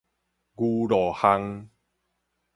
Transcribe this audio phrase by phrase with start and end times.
[0.55, 1.69] 牛路巷